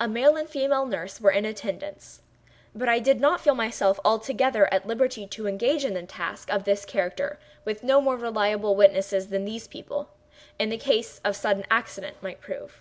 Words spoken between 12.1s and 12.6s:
might